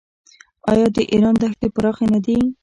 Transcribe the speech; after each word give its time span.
آیا 0.71 0.87
د 0.95 0.97
ایران 1.11 1.35
دښتې 1.41 1.67
پراخې 1.75 2.05
نه 2.13 2.19
دي؟ 2.25 2.37